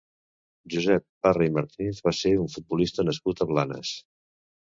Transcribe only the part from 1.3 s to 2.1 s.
i Martínez